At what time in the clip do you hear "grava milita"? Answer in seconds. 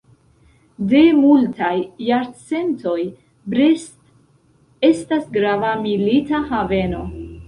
5.37-6.41